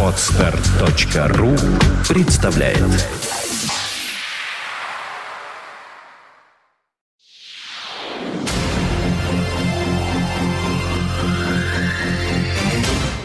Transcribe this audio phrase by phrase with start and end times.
[0.00, 1.56] Отстар.ру
[2.08, 2.78] представляет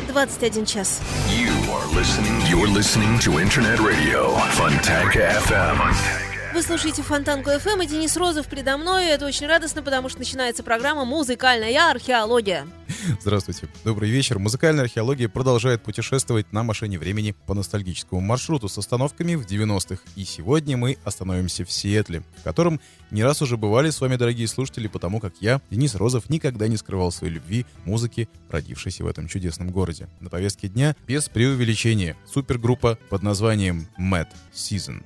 [0.08, 1.02] Двадцать один час.
[1.30, 2.42] You are listening.
[2.50, 6.29] You're listening to Internet Radio Fontanka FM.
[6.60, 9.06] Вы слушаете Фонтанку FM и Денис Розов предо мной.
[9.06, 12.68] Это очень радостно, потому что начинается программа «Музыкальная археология».
[13.22, 13.70] Здравствуйте.
[13.86, 14.40] Добрый вечер.
[14.40, 20.02] Музыкальная археология продолжает путешествовать на машине времени по ностальгическому маршруту с остановками в 90-х.
[20.18, 24.50] И сегодня мы остановимся в Сиэтле, в котором не раз уже бывали с вами, дорогие
[24.50, 29.30] слушатели, потому как я, Денис Розов, никогда не скрывал своей любви музыки, родившейся в этом
[29.30, 30.10] чудесном городе.
[30.20, 35.06] На повестке дня, без преувеличения, супергруппа под названием Mad Season.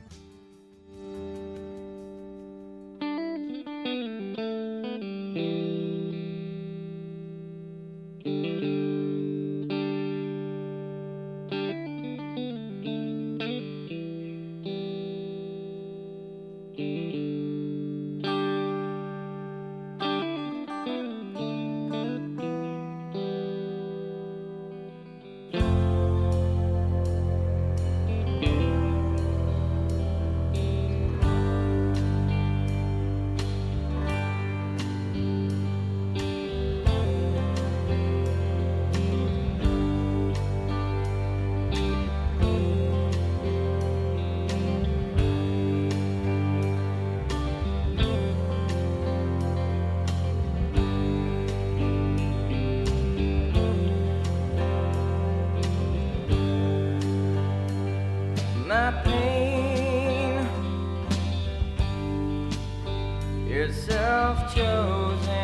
[63.74, 65.43] Self-chosen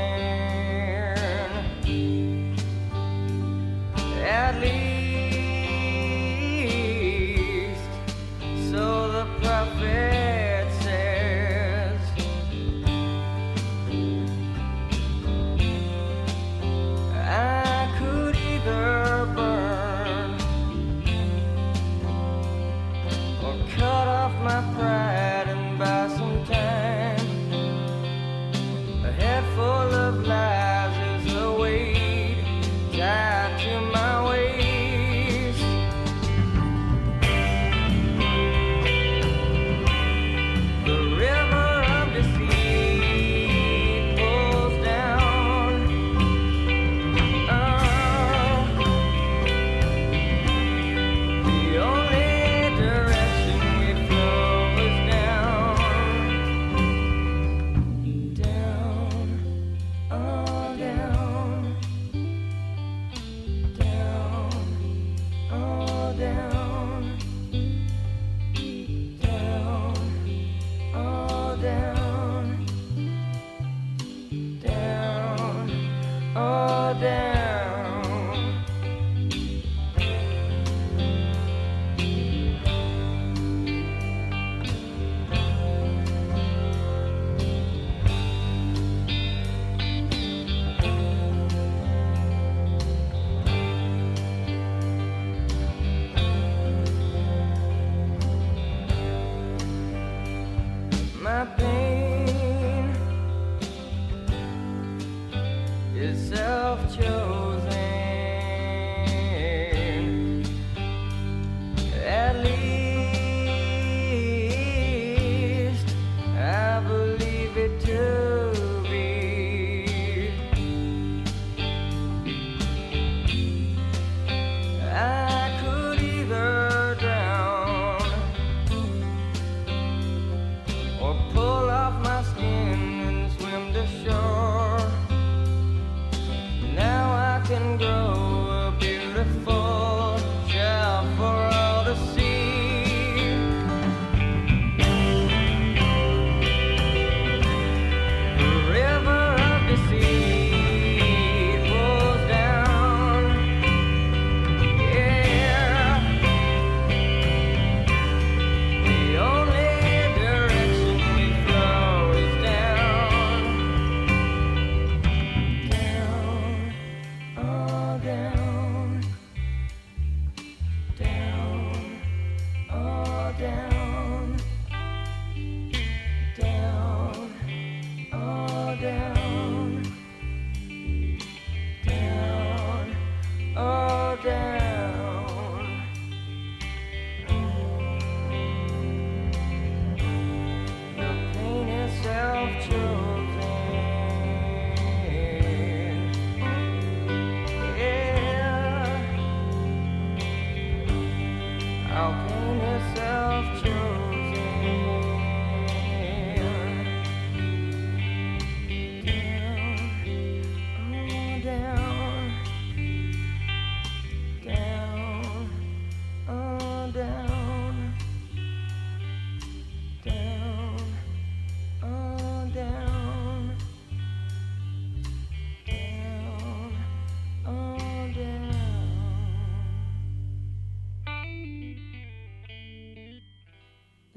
[105.99, 107.68] yourself chosen.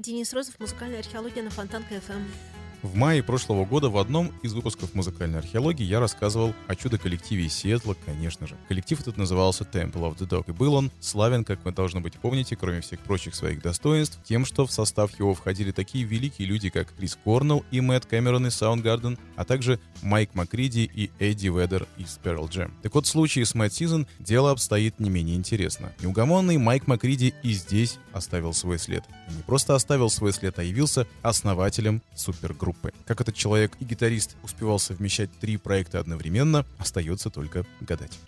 [0.03, 2.52] Денис Розов, музыкальная археология на Фонтанка ФМ.
[2.83, 7.53] В мае прошлого года в одном из выпусков музыкальной археологии я рассказывал о чудо-коллективе из
[7.53, 8.57] Сиэтла, конечно же.
[8.67, 12.15] Коллектив этот назывался Temple of the Dog, и был он славен, как вы, должно быть,
[12.15, 16.69] помните, кроме всех прочих своих достоинств, тем, что в состав его входили такие великие люди,
[16.69, 21.87] как Крис Корнелл и Мэтт Кэмерон из Soundgarden, а также Майк Макриди и Эдди Ведер
[21.97, 22.69] из Pearl Jam.
[22.81, 25.93] Так вот, в случае с Мэтт Сизон дело обстоит не менее интересно.
[26.01, 29.05] Неугомонный Майк Макриди и здесь оставил свой след.
[29.29, 32.72] И не просто оставил свой след, а явился основателем супергруппы.
[33.05, 38.19] Как этот человек и гитарист успевал совмещать три проекта одновременно, остается только гадать.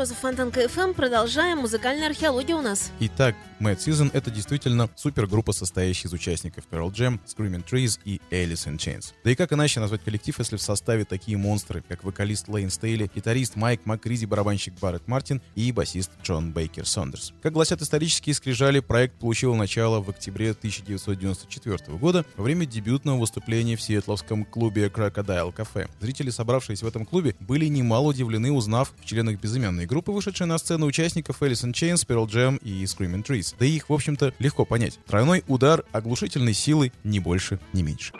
[0.00, 0.94] Денис Розов, Фонтанка FM.
[0.94, 1.58] Продолжаем.
[1.58, 2.90] Музыкальная археология у нас.
[3.00, 8.66] Итак, Mad Season— это действительно супергруппа, состоящая из участников Pearl Jam, Screaming Trees и Alice
[8.66, 9.12] in Chains.
[9.22, 13.10] Да и как иначе назвать коллектив, если в составе такие монстры, как вокалист Лейн Стейли,
[13.14, 17.34] гитарист Майк Макризи, барабанщик Барретт Мартин и басист Джон Бейкер Сондерс.
[17.42, 23.76] Как гласят исторические скрижали, проект получил начало в октябре 1994 года во время дебютного выступления
[23.76, 25.90] в сиэтловском клубе Crocodile Cafe.
[26.00, 30.56] Зрители, собравшиеся в этом клубе, были немало удивлены, узнав в членах безымянной группы, вышедшей на
[30.56, 33.54] сцену участников Alice in Chains, Pearl Jam и Screaming Trees.
[33.58, 35.00] Да и их, в общем-то, легко понять.
[35.06, 38.12] Тройной удар оглушительной силы, ни больше, ни меньше.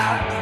[0.00, 0.39] out.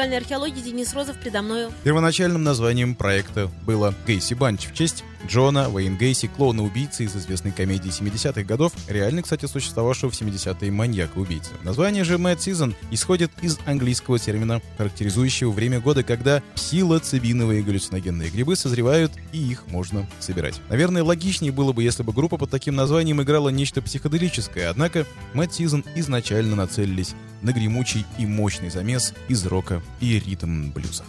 [0.00, 1.70] Музыкальной археологии Денис Розов предо мною.
[1.84, 7.90] Первоначальным названием проекта было «Гейси Банч» в честь Джона Уэйн Гейси, клоуна-убийцы из известной комедии
[7.90, 11.50] 70-х годов, реально, кстати, существовавшего в 70-е маньяка-убийцы.
[11.62, 18.56] Название же Mad Season исходит из английского термина, характеризующего время года, когда псилоцибиновые галлюциногенные грибы
[18.56, 20.60] созревают и их можно собирать.
[20.68, 25.50] Наверное, логичнее было бы, если бы группа под таким названием играла нечто психоделическое, однако Mad
[25.50, 31.04] Season изначально нацелились на гремучий и мощный замес из рока и ритм-блюза.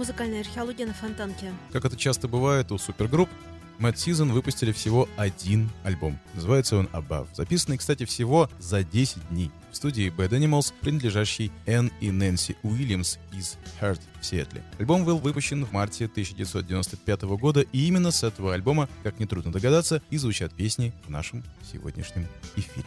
[0.00, 1.52] Музыкальная археология на Фонтанке.
[1.72, 3.28] Как это часто бывает у супергрупп,
[3.78, 6.18] Mad Season выпустили всего один альбом.
[6.32, 7.28] Называется он Above.
[7.34, 13.18] Записанный, кстати, всего за 10 дней в студии Bad Animals, принадлежащей Энн и Нэнси Уильямс
[13.34, 14.64] из Heart в Сиэтле.
[14.78, 20.00] Альбом был выпущен в марте 1995 года, и именно с этого альбома, как нетрудно догадаться,
[20.08, 22.86] и звучат песни в нашем сегодняшнем эфире.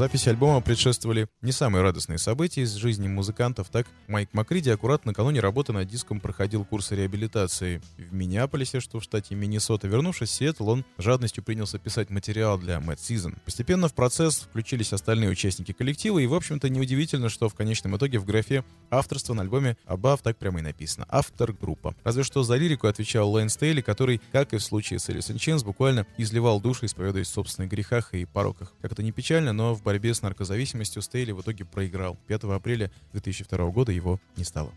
[0.00, 3.68] Записи альбома предшествовали не самые радостные события из жизни музыкантов.
[3.68, 9.04] Так, Майк Макриди аккуратно накануне работы над диском проходил курсы реабилитации в Миннеаполисе, что в
[9.04, 9.88] штате Миннесота.
[9.88, 13.38] Вернувшись в Сиэтл, он жадностью принялся писать материал для Mad Season.
[13.44, 18.18] Постепенно в процесс включились остальные участники коллектива, и, в общем-то, неудивительно, что в конечном итоге
[18.20, 21.04] в графе авторства на альбоме Above так прямо и написано.
[21.10, 21.94] Автор группа.
[22.04, 25.62] Разве что за лирику отвечал Лэн Стейли, который, как и в случае с Элисон Ченс,
[25.62, 28.72] буквально изливал души, исповедуясь в собственных грехах и пороках.
[28.80, 32.16] Как это не печально, но в борьбе с наркозависимостью Стейли в итоге проиграл.
[32.28, 34.72] 5 апреля 2002 года его не стало.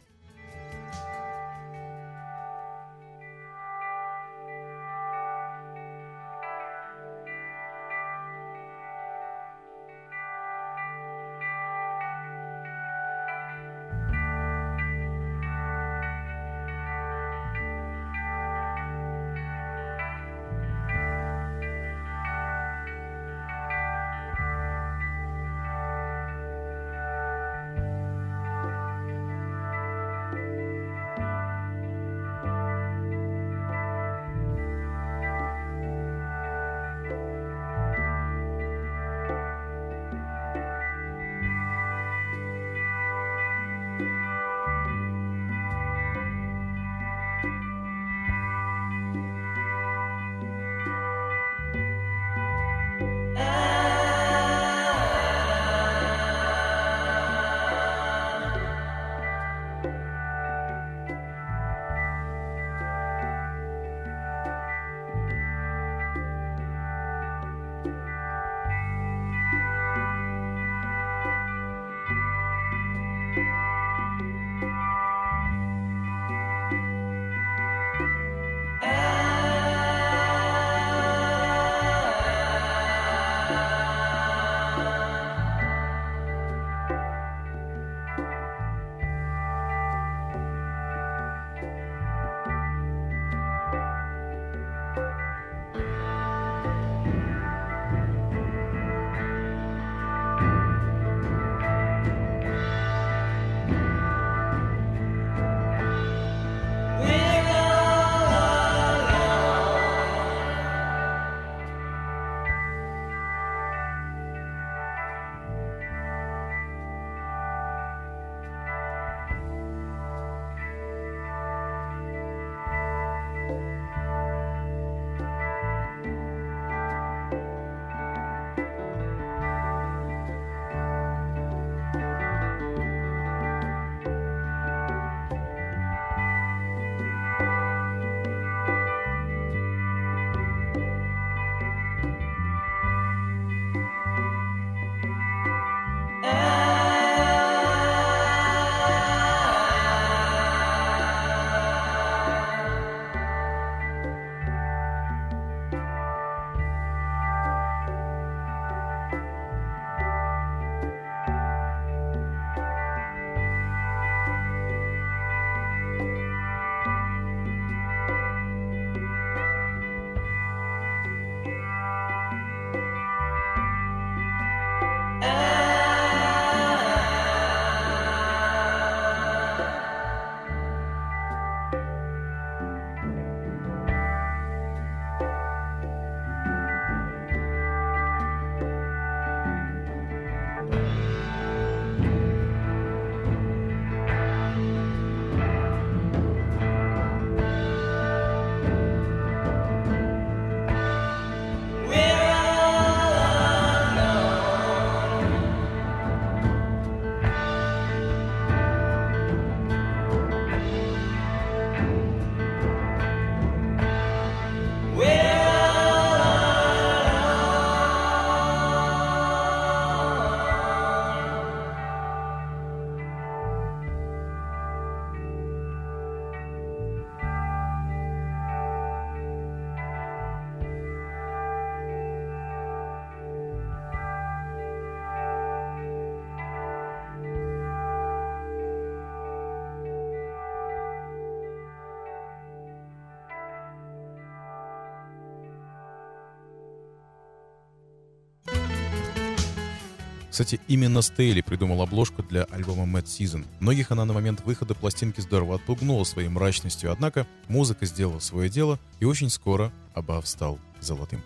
[250.34, 253.46] Кстати, именно Стейли придумал обложку для альбома Mad Season.
[253.60, 258.80] Многих она на момент выхода пластинки здорово отпугнула своей мрачностью, однако музыка сделала свое дело,
[259.00, 261.22] и очень скоро Абав стал золотым.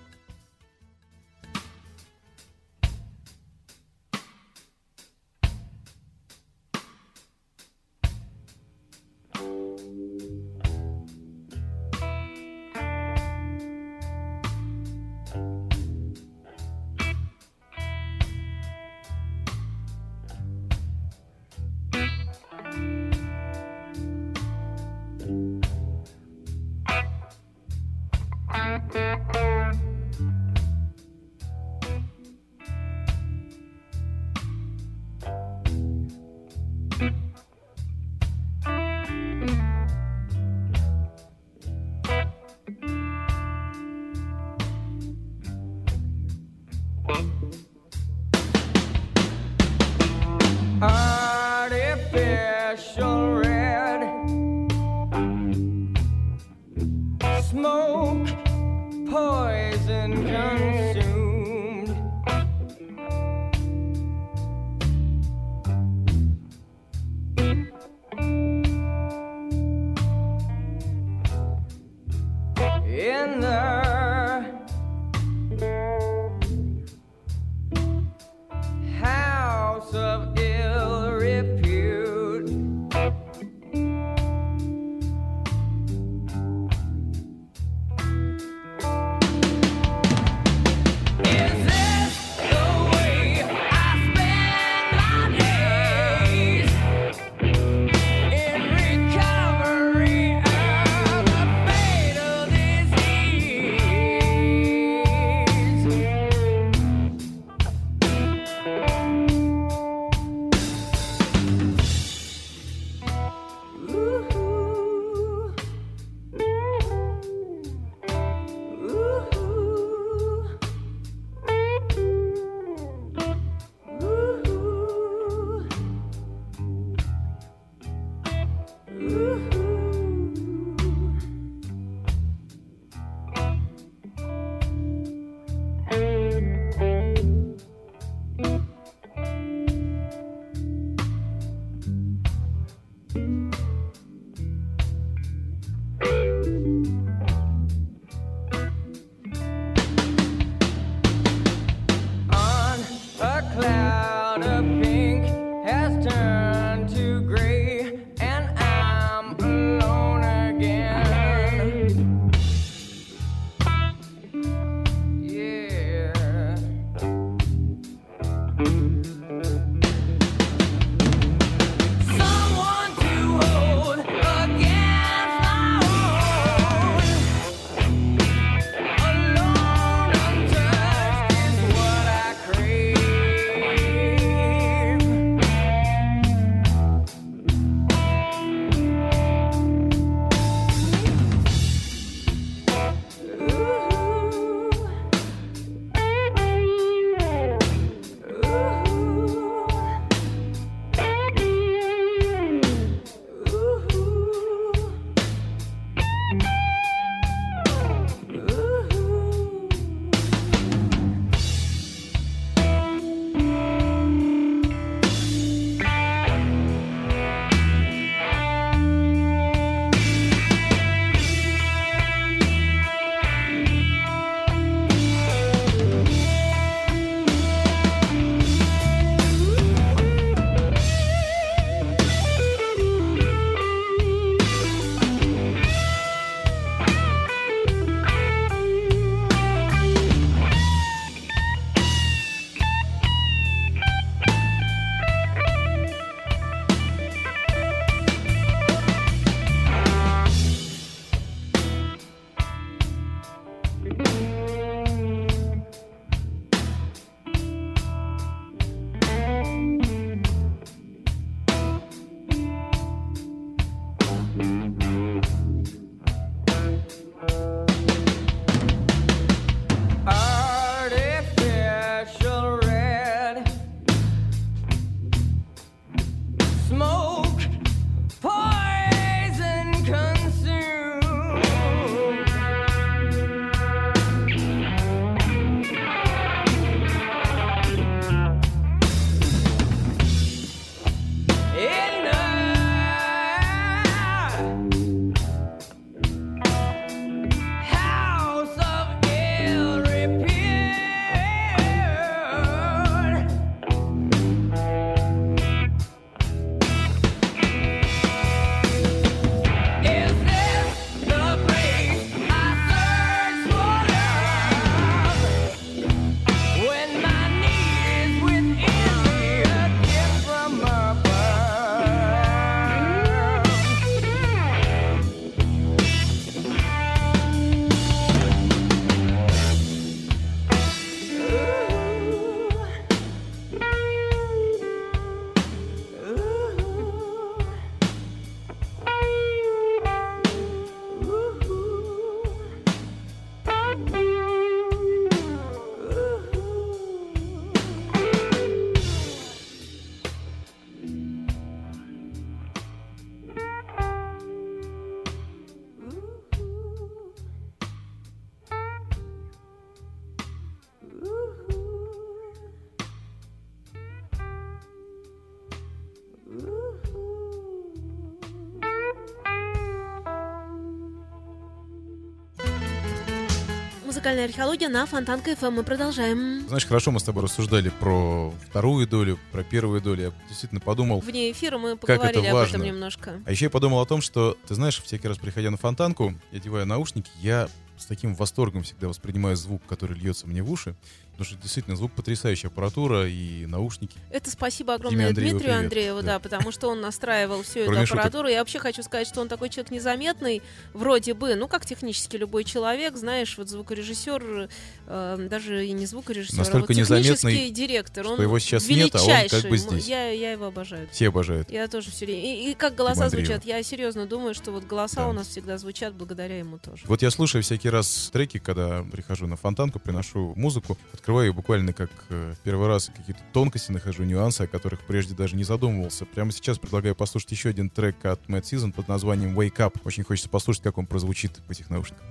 [374.08, 375.52] Музыкальная археология на Фонтан КФМ.
[375.52, 376.48] Мы продолжаем.
[376.48, 380.02] Знаешь, хорошо мы с тобой рассуждали про вторую долю, про первую долю.
[380.02, 382.56] Я действительно подумал, Вне эфира мы это поговорили об важно.
[382.56, 383.22] этом немножко.
[383.26, 386.38] А еще я подумал о том, что, ты знаешь, всякий раз приходя на фонтанку, я
[386.38, 390.76] одеваю наушники, я с таким восторгом всегда воспринимаю звук, который льется мне в уши.
[391.12, 393.98] Потому что действительно звук потрясающая аппаратура и наушники.
[394.12, 395.66] Это спасибо огромное Андрееву Дмитрию привет.
[395.66, 396.06] Андрееву, да.
[396.14, 396.20] Да.
[396.20, 398.02] потому что он настраивал всю эту Кроме шуток.
[398.06, 398.28] аппаратуру.
[398.28, 402.44] Я вообще хочу сказать, что он такой человек незаметный, вроде бы, ну, как технически любой
[402.44, 404.48] человек, знаешь, вот звукорежиссер,
[404.86, 408.04] э, даже и не звукорежиссер, Настолько а вот технический незаметный, директор.
[408.06, 409.50] что он его сейчас нет, а он как величайший.
[409.50, 409.88] бы здесь.
[409.88, 410.88] Я, я его обожаю.
[410.92, 411.50] Все обожают.
[411.50, 412.22] Я тоже все время.
[412.48, 415.08] И, и как голоса звучат, я серьезно думаю, что вот голоса Да.
[415.08, 416.84] у нас всегда звучат благодаря ему тоже.
[416.86, 421.74] Вот я слушаю всякий раз треки, когда прихожу на фонтанку, приношу музыку, открываю ее буквально
[421.74, 426.06] как э, первый раз, какие-то тонкости нахожу, нюансы, о которых прежде даже не задумывался.
[426.06, 429.82] Прямо сейчас предлагаю послушать еще один трек от Mad Season под названием Wake Up.
[429.84, 432.06] Очень хочется послушать, как он прозвучит в этих наушниках.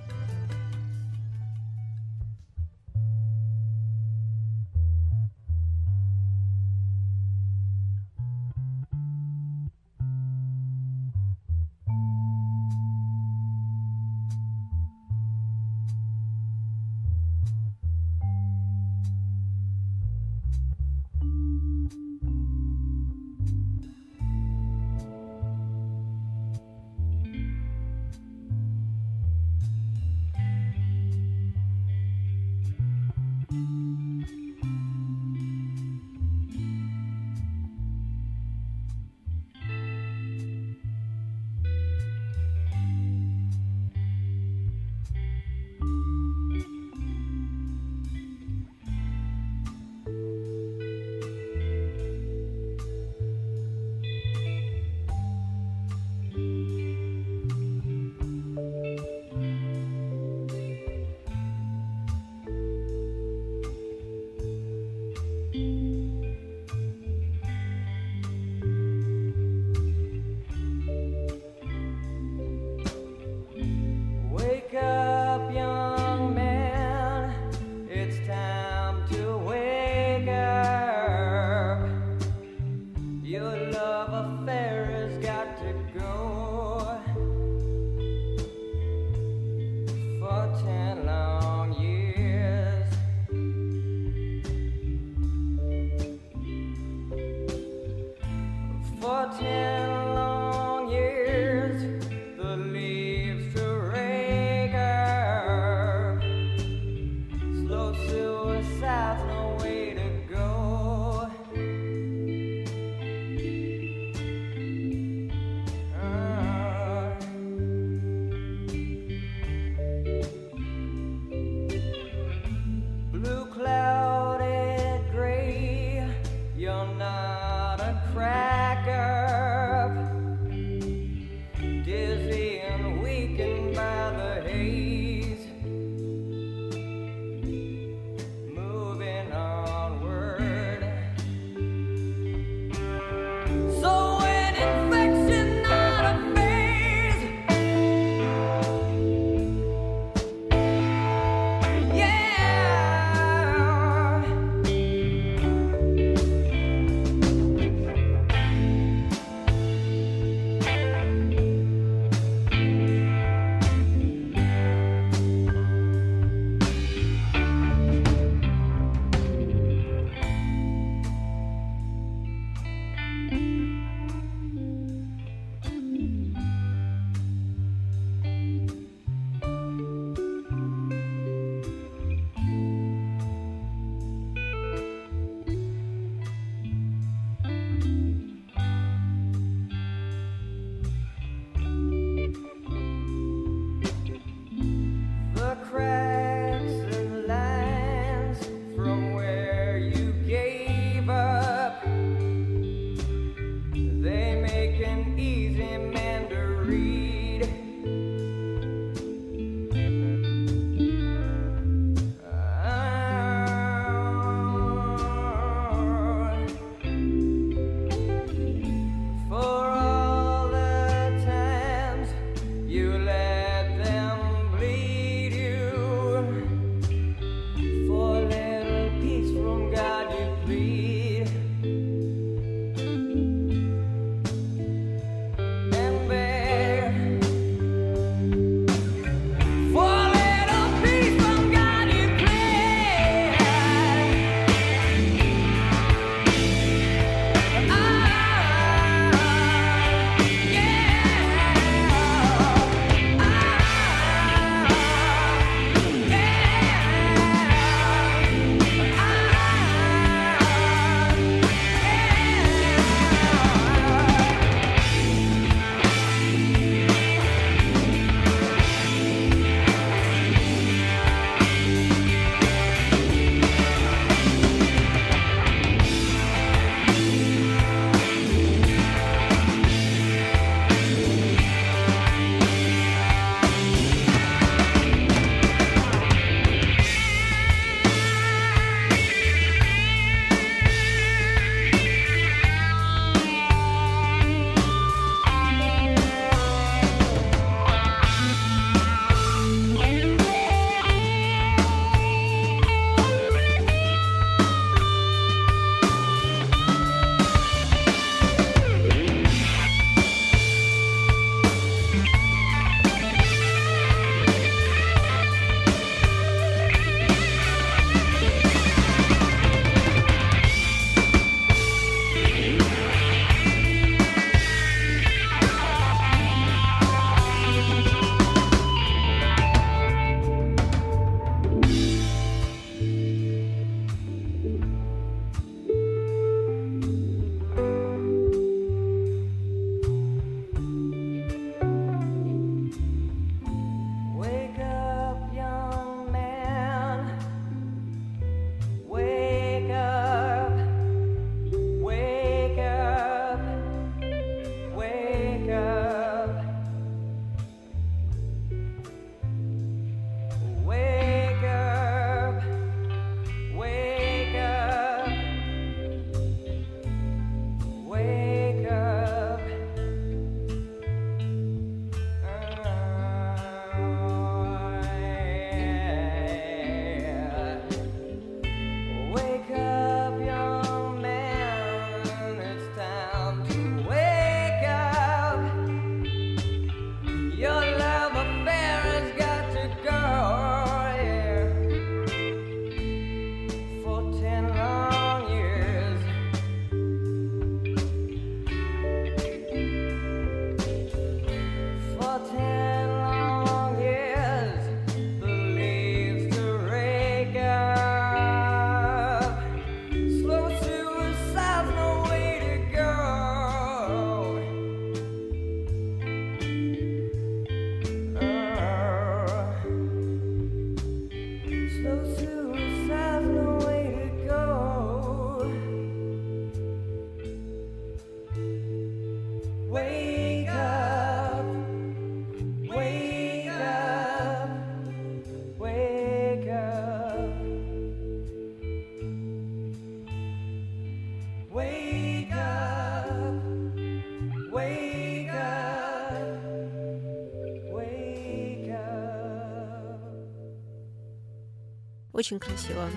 [452.17, 452.89] Очень красиво.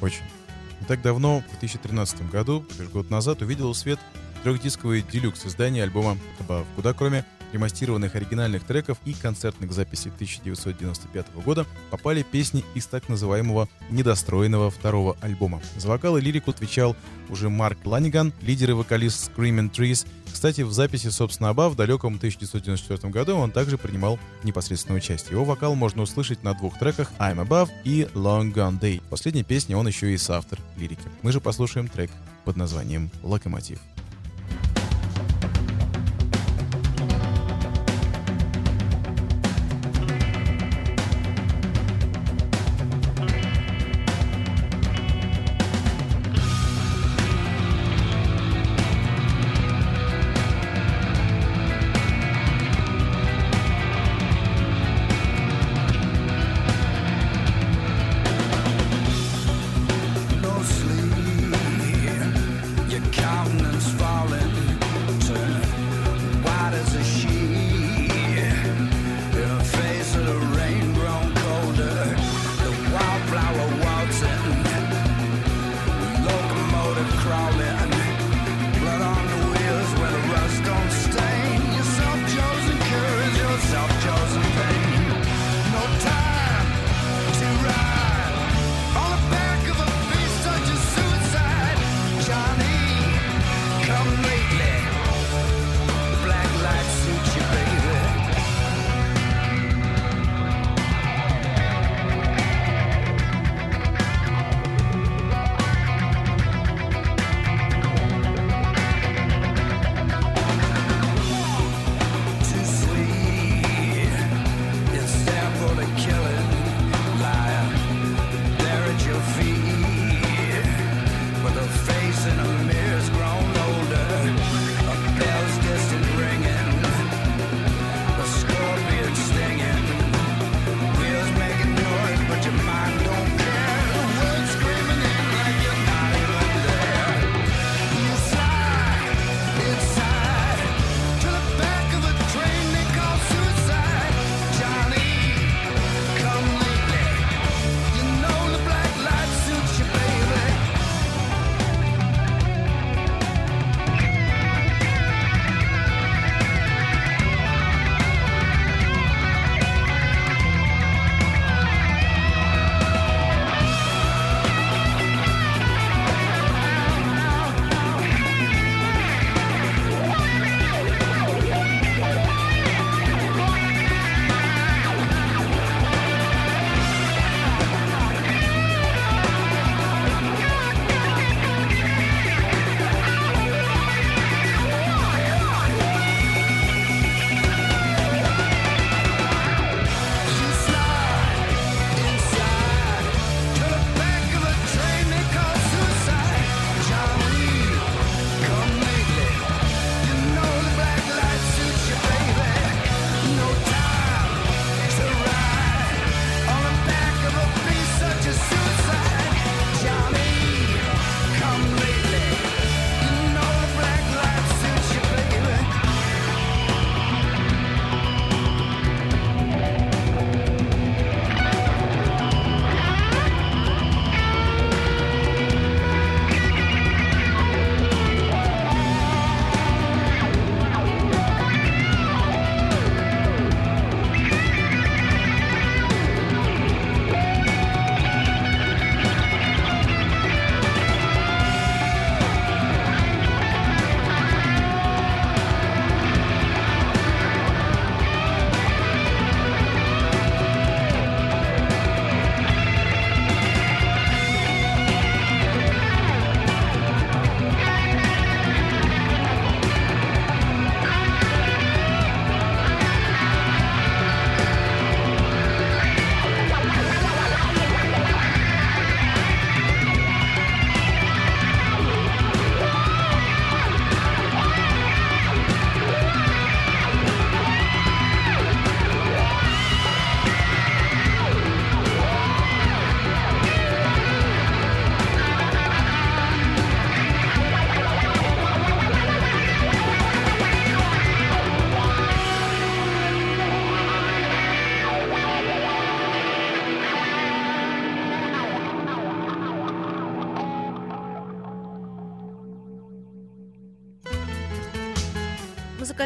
[0.00, 0.22] Очень.
[0.80, 4.00] Не так давно, в 2013 году, лишь год назад, увидел свет
[4.42, 11.66] трехдисковый делюкс издание альбома Above, куда кроме ремастированных оригинальных треков и концертных записей 1995 года
[11.90, 15.60] попали песни из так называемого недостроенного второго альбома.
[15.76, 16.96] За вокал и лирику отвечал
[17.28, 20.06] уже Марк Ланиган, лидер и вокалист Screaming Trees.
[20.32, 25.32] Кстати, в записи, собственно, Аба в далеком 1994 году он также принимал непосредственное участие.
[25.32, 29.00] Его вокал можно услышать на двух треках I'm Above и Long Gone Day.
[29.00, 31.02] В последней песне он еще и соавтор лирики.
[31.22, 32.10] Мы же послушаем трек
[32.44, 33.78] под названием «Локомотив».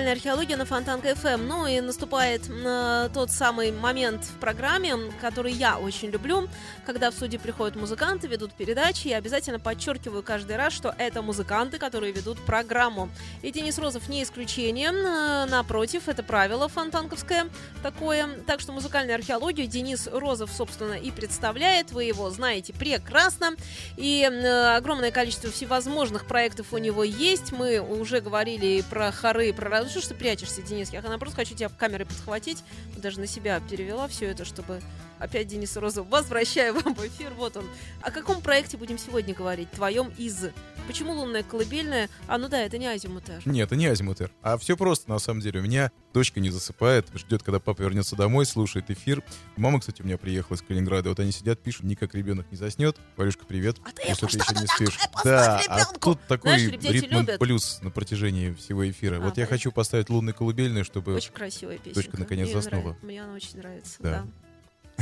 [0.06, 1.36] Музыкальная археология на Фонтанка FM.
[1.48, 6.48] Ну и наступает э, тот самый момент в программе, который я очень люблю,
[6.84, 9.08] когда в студии приходят музыканты, ведут передачи.
[9.08, 13.08] Я обязательно подчеркиваю каждый раз, что это музыканты, которые ведут программу.
[13.42, 14.92] И Денис Розов не исключение.
[14.92, 17.48] Э, напротив, это правило фонтанковское
[17.82, 18.28] такое.
[18.46, 21.90] Так что музыкальную археологию Денис Розов, собственно, и представляет.
[21.90, 23.56] Вы его знаете прекрасно.
[23.96, 27.50] И э, огромное количество всевозможных проектов у него есть.
[27.50, 29.95] Мы уже говорили про хоры, про...
[30.00, 30.90] Что ты прячешься, Денис?
[30.92, 32.62] Я просто хочу тебя камерой подхватить.
[32.96, 34.82] Даже на себя перевела все это, чтобы
[35.18, 36.08] опять Денис Розов.
[36.08, 37.32] Возвращаю вам в эфир.
[37.34, 37.64] Вот он.
[38.02, 39.70] О каком проекте будем сегодня говорить?
[39.70, 40.46] Твоем из.
[40.86, 42.08] Почему лунная колыбельная?
[42.28, 43.42] А, ну да, это не азимутер.
[43.44, 44.30] Нет, это не азимутер.
[44.42, 45.60] А все просто, на самом деле.
[45.60, 49.22] У меня дочка не засыпает, ждет, когда папа вернется домой, слушает эфир.
[49.56, 51.08] Мама, кстати, у меня приехала из Калининграда.
[51.08, 52.96] Вот они сидят, пишут, никак ребенок не заснет.
[53.16, 53.78] Валюшка, привет.
[53.84, 54.98] А ты если ты еще не спишь.
[55.24, 57.38] Да, а тут такой Знаешь, ритм любят.
[57.40, 59.16] плюс на протяжении всего эфира.
[59.16, 59.56] А, вот я понятно.
[59.56, 61.94] хочу поставить лунную колыбельную, чтобы Очень красивая песня.
[61.94, 62.96] Дочка наконец заснула.
[63.02, 63.96] Мне она очень нравится.
[64.00, 64.10] Да.
[64.10, 64.26] Да.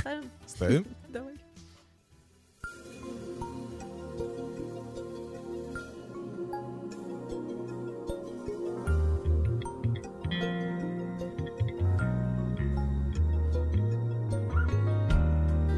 [0.05, 0.31] Ставим?
[0.47, 0.87] ставим.
[1.09, 1.35] Давай.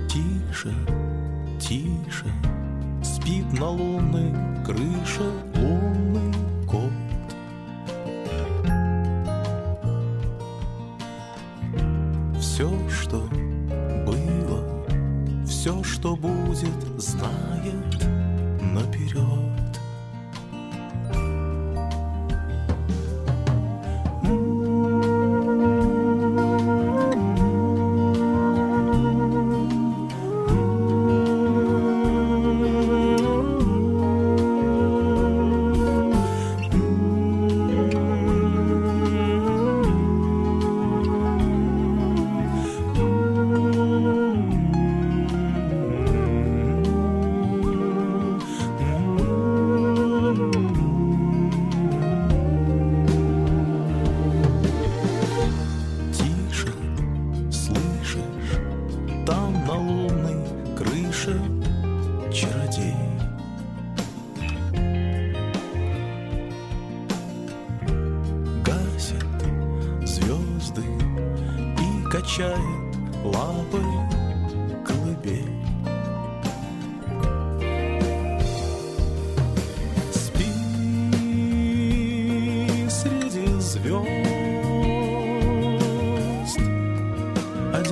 [0.09, 0.75] Тише,
[1.61, 2.27] тише,
[3.05, 4.33] спит на лунной
[4.65, 5.46] крыше
[15.67, 18.07] все, что будет, знает
[18.63, 19.46] наперед.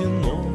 [0.07, 0.54] nome.